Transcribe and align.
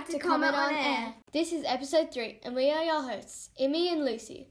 to 0.00 0.18
Comet 0.18 0.54
on 0.54 0.74
Air. 0.74 1.14
This 1.32 1.52
is 1.52 1.64
episode 1.66 2.10
three, 2.10 2.40
and 2.44 2.56
we 2.56 2.70
are 2.70 2.82
your 2.82 3.02
hosts, 3.02 3.50
Emmy 3.60 3.92
and 3.92 4.02
Lucy. 4.02 4.48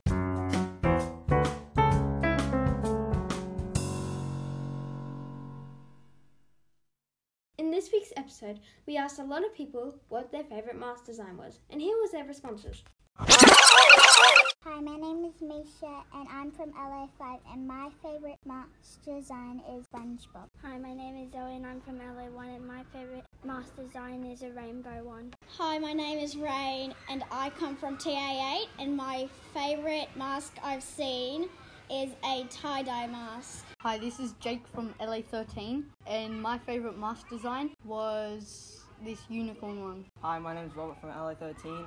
In 7.58 7.72
this 7.72 7.90
week's 7.92 8.14
episode, 8.16 8.60
we 8.86 8.98
asked 8.98 9.18
a 9.18 9.24
lot 9.24 9.44
of 9.44 9.54
people 9.56 9.96
what 10.10 10.32
their 10.32 10.44
favourite 10.44 10.80
mask 10.80 11.06
design 11.06 11.38
was, 11.38 11.60
and 11.72 11.82
here 11.82 11.98
was 12.00 12.12
their 12.12 12.26
responses. 12.26 12.84
Hi, 13.18 14.80
my 14.80 14.96
name 14.96 15.26
is 15.26 15.42
Misha 15.42 16.04
and 16.14 16.28
I'm 16.32 16.52
from 16.52 16.72
LA5 16.74 17.40
and 17.52 17.68
my 17.68 17.90
favorite 18.04 18.38
mask 18.46 19.04
design 19.04 19.60
is 19.76 19.86
SpongeBob. 19.88 20.48
Hi, 20.62 20.78
my 20.78 20.94
name 20.94 21.18
is 21.18 21.32
Zoe 21.32 21.56
and 21.56 21.66
I'm 21.66 21.82
from 21.82 21.98
LA1 21.98 22.58
and 22.58 22.68
my 22.68 22.84
favorite 22.94 23.26
mask 23.44 23.76
design 23.76 24.24
is 24.24 24.44
a 24.44 24.52
rainbow 24.52 25.04
one. 25.04 25.34
Hi, 25.58 25.80
my 25.80 25.94
name 25.94 26.20
is 26.20 26.36
Rain 26.36 26.94
and 27.10 27.24
I 27.32 27.50
come 27.52 27.76
from 27.76 27.98
TA8 27.98 28.66
and 28.80 28.96
my 28.96 29.28
favorite 29.54 30.10
mask 30.16 30.58
I've 30.64 30.84
seen 30.84 31.50
is 31.90 32.12
a 32.24 32.46
tie-dye 32.52 33.08
mask. 33.08 33.66
Hi, 33.80 33.98
this 33.98 34.20
is 34.20 34.34
Jake 34.34 34.68
from 34.68 34.94
LA13 35.00 35.84
and 36.06 36.42
my 36.42 36.60
favourite 36.60 36.98
mask 37.00 37.30
design 37.30 37.72
was 37.84 38.82
this 39.04 39.20
unicorn 39.28 39.82
one. 39.82 40.06
Hi, 40.22 40.38
my 40.38 40.54
name 40.54 40.68
is 40.68 40.76
Robert 40.76 41.02
from 41.02 41.10
LA13 41.10 41.86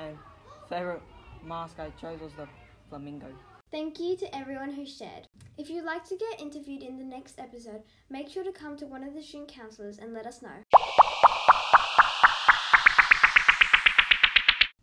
and 0.00 0.16
favourite 0.68 1.02
mask 1.44 1.78
I 1.78 1.90
chose 2.00 2.20
was 2.20 2.32
the 2.32 2.48
flamingo. 2.88 3.26
Thank 3.70 3.98
you 3.98 4.16
to 4.18 4.36
everyone 4.36 4.72
who 4.72 4.86
shared. 4.86 5.28
If 5.58 5.68
you'd 5.68 5.84
like 5.84 6.08
to 6.08 6.16
get 6.16 6.40
interviewed 6.40 6.82
in 6.82 6.96
the 6.96 7.04
next 7.04 7.38
episode, 7.38 7.82
make 8.08 8.28
sure 8.28 8.44
to 8.44 8.52
come 8.52 8.76
to 8.76 8.86
one 8.86 9.04
of 9.04 9.14
the 9.14 9.22
student 9.22 9.52
councillors 9.52 9.98
and 9.98 10.14
let 10.14 10.26
us 10.26 10.42
know. 10.42 10.83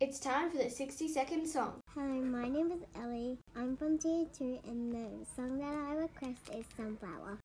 It's 0.04 0.18
time 0.18 0.50
for 0.50 0.58
the 0.58 0.68
60 0.68 1.06
second 1.06 1.46
song. 1.46 1.80
Hi, 1.94 2.02
my 2.02 2.48
name 2.48 2.72
is 2.72 2.82
Ellie. 3.00 3.38
I'm 3.54 3.76
from 3.76 3.98
Tier 3.98 4.26
2 4.36 4.58
and 4.66 4.92
the 4.92 5.24
song 5.36 5.58
that 5.60 5.72
I 5.72 5.94
request 5.94 6.40
is 6.52 6.64
Sunflower. 6.76 7.38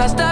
I 0.00 0.29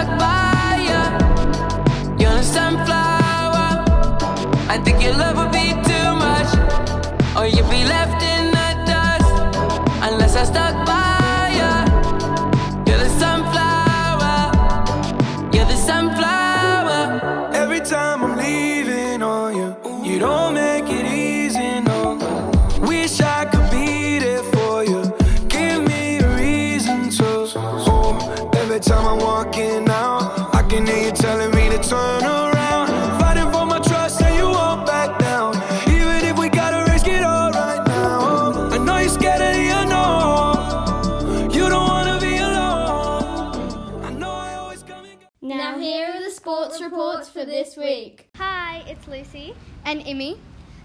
I'm 29.09 29.17
walking 29.17 29.89
out, 29.89 30.53
I 30.53 30.61
can 30.69 30.85
hear 30.85 31.05
you 31.05 31.11
telling 31.11 31.49
me 31.55 31.67
to 31.69 31.79
turn 31.81 32.23
around. 32.23 33.19
Fighting 33.19 33.51
for 33.51 33.65
my 33.65 33.79
trust, 33.79 34.21
and 34.21 34.35
you 34.35 34.45
won't 34.45 34.85
back 34.85 35.17
down. 35.17 35.55
Even 35.87 36.23
if 36.29 36.37
we 36.37 36.47
gotta 36.47 36.91
risk 36.91 37.07
it 37.07 37.23
all 37.23 37.49
right 37.49 37.83
now. 37.87 38.69
I 38.69 38.77
know 38.77 38.99
you're 38.99 39.09
scared 39.09 39.41
of 39.41 39.55
the 39.55 39.69
unknown. 39.81 41.49
You 41.51 41.69
don't 41.69 41.87
wanna 41.87 42.19
be 42.21 42.37
alone. 42.37 44.03
I 44.05 44.11
know 44.11 44.29
I 44.29 44.53
always 44.53 44.83
come 44.83 45.03
and 45.05 45.19
go. 45.19 45.25
Now, 45.41 45.79
here 45.79 46.13
are 46.13 46.23
the 46.23 46.29
sports 46.29 46.79
reports 46.79 47.29
for 47.29 47.45
this 47.45 47.75
week. 47.77 48.29
Hi, 48.35 48.83
it's 48.85 49.07
Lucy 49.07 49.55
And 49.85 50.03
Emmy, 50.05 50.37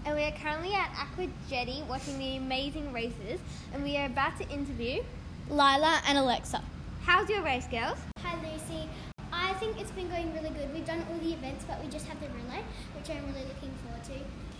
and 0.03 0.15
we 0.15 0.23
are 0.23 0.31
currently 0.31 0.73
at 0.73 0.89
Aqua 0.97 1.27
Jetty 1.47 1.83
watching 1.87 2.17
the 2.17 2.37
amazing 2.37 2.91
races 2.91 3.39
and 3.71 3.83
we 3.83 3.97
are 3.97 4.07
about 4.07 4.35
to 4.39 4.49
interview. 4.49 5.03
Lila 5.47 6.01
and 6.07 6.17
Alexa. 6.17 6.63
How's 7.05 7.29
your 7.29 7.43
race, 7.43 7.67
girls? 7.67 7.99
Hi, 8.23 8.33
Lucy. 8.41 8.89
I 9.31 9.53
think 9.59 9.74
it's 9.85 9.93
been 9.93 10.09
going 10.09 10.33
really 10.33 10.49
good. 10.49 10.73
We've 10.73 10.85
done 10.85 11.05
all 11.11 11.17
the 11.19 11.33
events, 11.33 11.63
but 11.67 11.79
we 11.79 11.87
just 11.91 12.07
have 12.07 12.19
the 12.19 12.25
relay, 12.29 12.63
which 12.95 13.07
I'm 13.07 13.23
really 13.27 13.45
looking 13.45 13.71
forward 13.83 14.03
to. 14.05 14.13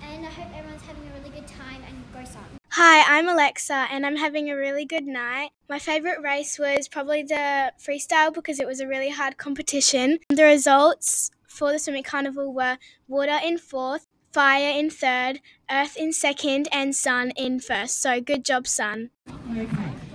And 0.05 0.23
I 0.23 0.29
hope 0.29 0.55
everyone's 0.55 0.83
having 0.83 1.01
a 1.01 1.17
really 1.17 1.31
good 1.31 1.47
time 1.47 1.81
and 1.87 1.97
go 2.13 2.23
Sun. 2.29 2.43
Hi, 2.69 3.17
I'm 3.17 3.27
Alexa 3.27 3.87
and 3.91 4.05
I'm 4.05 4.17
having 4.17 4.51
a 4.51 4.55
really 4.55 4.85
good 4.85 5.07
night. 5.07 5.49
My 5.67 5.79
favourite 5.79 6.21
race 6.21 6.59
was 6.59 6.87
probably 6.87 7.23
the 7.23 7.71
freestyle 7.79 8.31
because 8.31 8.59
it 8.59 8.67
was 8.67 8.79
a 8.79 8.87
really 8.87 9.09
hard 9.09 9.37
competition. 9.37 10.19
The 10.29 10.43
results 10.43 11.31
for 11.47 11.71
the 11.71 11.79
swimming 11.79 12.03
carnival 12.03 12.53
were 12.53 12.77
water 13.07 13.39
in 13.43 13.57
fourth, 13.57 14.05
fire 14.31 14.77
in 14.77 14.91
third, 14.91 15.39
earth 15.71 15.97
in 15.97 16.13
second, 16.13 16.67
and 16.71 16.95
sun 16.95 17.31
in 17.31 17.59
first. 17.59 17.99
So 17.99 18.21
good 18.21 18.45
job, 18.45 18.67
sun. 18.67 19.09
Okay, 19.27 19.67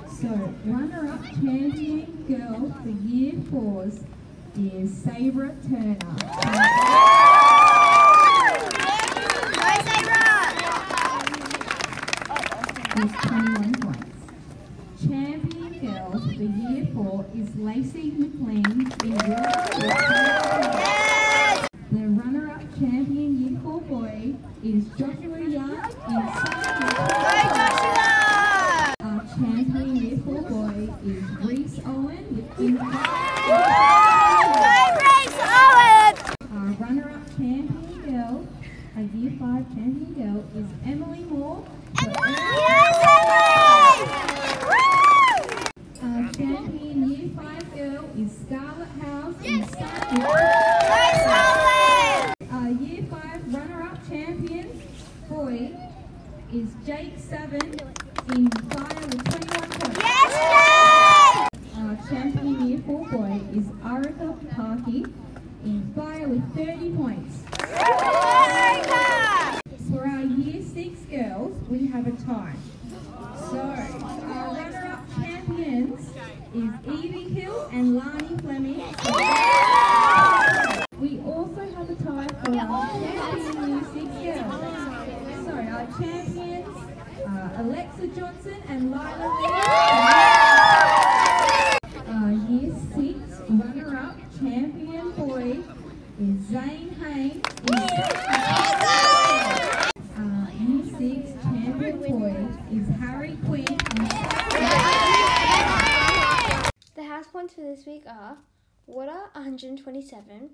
so 0.07 0.55
runner-up 0.65 1.25
champion 1.25 2.27
girl 2.29 2.73
for 2.81 2.89
year 3.09 3.33
fours 3.51 4.05
is 4.57 5.03
Sabra 5.03 5.55
Turner. 5.69 5.99
With 12.97 13.13
21 13.13 13.75
points. 13.75 14.07
Champion 15.03 15.73
girl 15.81 16.11
for 16.11 16.43
year 16.43 16.87
four 16.95 17.25
is 17.35 17.57
Lacey 17.57 18.11
McLean 18.11 18.67
in 18.67 19.15
The 21.91 22.07
runner-up 22.09 22.63
champion 22.79 23.31
year 23.41 23.61
four 23.63 23.81
boy 23.83 24.35
is 24.63 24.85
Joshua 24.99 25.41
Young 25.41 25.79
in 26.09 26.17
Our 29.01 29.23
champion 29.37 29.97
year 29.97 30.19
four 30.25 30.43
boy 30.43 30.93
is 31.05 31.23
Reese 31.41 31.79
Owen 31.87 32.49
in 32.59 32.79
Our 36.53 36.71
runner-up 36.79 37.27
champion 37.37 38.03
girl, 38.05 38.47
year 39.41 39.49
five 39.49 39.67
champion 39.75 40.15
girl, 40.15 40.45
is 40.57 40.67
Emily 40.85 41.21
Moore. 41.25 41.65
Emily! 42.03 42.35
Yes, 42.57 42.97
Emily! 43.07 44.71
Um, 46.03 46.27
Our 46.27 46.33
champion 46.33 47.11
year 47.11 47.29
five 47.37 47.75
girl 47.75 48.05
is 48.19 48.31
Scarlett 48.33 48.89
House 49.01 49.35
in 49.45 49.65
Our 52.51 52.67
uh, 52.67 52.69
year 52.69 53.03
five 53.11 53.55
runner-up 53.55 54.09
champion 54.09 54.83
boy 55.29 55.71
is 56.53 56.69
Jake 56.87 57.19
Seven 57.19 57.75
in 58.35 58.51
fire 58.51 59.07
with 59.07 59.25
21 59.25 59.71
points. 59.71 59.99
Yes! 59.99 60.33
Jake! 61.43 61.77
Our 61.79 61.97
champion 62.09 62.69
year 62.69 62.81
four 62.87 63.07
boy 63.09 63.41
is 63.53 63.67
Arika 63.85 64.55
Parky 64.55 65.05
in 65.65 65.93
fire 65.95 66.29
with 66.29 66.55
30 66.57 66.80
year 70.39 70.63
six 70.63 71.01
girls, 71.11 71.57
we 71.69 71.87
have 71.89 72.07
a 72.07 72.13
tie. 72.13 72.55
So, 73.51 73.59
our 73.59 74.55
runner-up 74.55 75.15
champions 75.17 76.11
is 76.55 76.71
Evie 76.87 77.29
Hill 77.35 77.69
and 77.73 77.97
Lani 77.97 78.37
Fleming. 78.39 78.83
We 81.01 81.21
also 81.21 81.61
have 81.75 81.91
a 81.91 81.95
tie 81.97 82.29
for 82.45 82.57
our 82.57 82.89
champion 82.91 83.69
year 83.69 83.85
six 83.93 84.09
girls. 84.23 85.45
So, 85.45 85.53
our 85.53 85.87
champions 85.99 86.77
are 87.27 87.53
Alexa 87.59 88.07
Johnson 88.09 88.63
and 88.69 88.91
Lila 88.91 89.27
Our 92.09 92.33
year 92.33 92.75
six 92.95 93.19
runner-up 93.49 94.17
champion 94.39 95.11
boy 95.13 95.59
is 96.21 96.47
Zane 96.49 96.95
Haynes. 97.01 98.40
for 107.49 107.63
this 107.63 107.87
week 107.87 108.05
are 108.07 108.37
Water 108.87 109.19
127, 109.33 110.51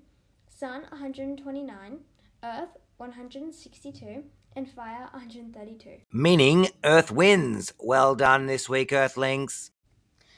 Sun 0.47 0.81
129, 0.83 1.99
Earth 2.43 2.69
162, 2.95 4.23
and 4.55 4.69
Fire 4.69 5.09
132. 5.11 5.89
Meaning 6.13 6.69
Earth 6.85 7.11
wins. 7.11 7.73
Well 7.77 8.15
done 8.15 8.45
this 8.45 8.69
week, 8.69 8.93
Earthlings. 8.93 9.71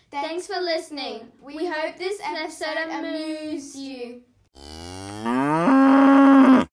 Thanks 0.10 0.48
for 0.48 0.60
listening. 0.60 1.28
We 1.40 1.68
hope 1.68 1.98
this 1.98 2.20
episode 2.24 2.78
amused 2.90 3.76
you. 3.76 4.24